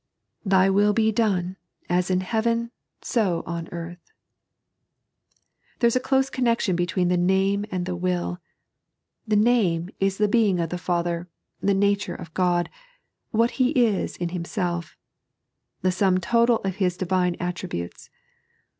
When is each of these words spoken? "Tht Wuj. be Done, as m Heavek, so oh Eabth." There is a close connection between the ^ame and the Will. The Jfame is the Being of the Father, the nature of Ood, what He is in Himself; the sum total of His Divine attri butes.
"Tht 0.47 0.73
Wuj. 0.73 0.95
be 0.95 1.11
Done, 1.11 1.57
as 1.87 2.09
m 2.09 2.21
Heavek, 2.21 2.71
so 3.03 3.43
oh 3.45 3.61
Eabth." 3.61 3.99
There 5.77 5.87
is 5.87 5.95
a 5.95 5.99
close 5.99 6.27
connection 6.31 6.75
between 6.75 7.09
the 7.09 7.19
^ame 7.19 7.67
and 7.69 7.85
the 7.85 7.95
Will. 7.95 8.39
The 9.27 9.35
Jfame 9.35 9.91
is 9.99 10.17
the 10.17 10.27
Being 10.27 10.59
of 10.59 10.71
the 10.71 10.79
Father, 10.79 11.27
the 11.61 11.75
nature 11.75 12.15
of 12.15 12.31
Ood, 12.35 12.69
what 13.29 13.51
He 13.61 13.69
is 13.73 14.17
in 14.17 14.29
Himself; 14.29 14.97
the 15.83 15.91
sum 15.91 16.17
total 16.17 16.57
of 16.63 16.77
His 16.77 16.97
Divine 16.97 17.35
attri 17.35 17.69
butes. 17.69 18.09